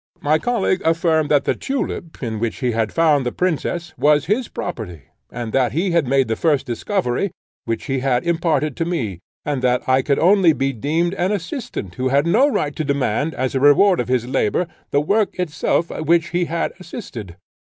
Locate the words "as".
13.35-13.53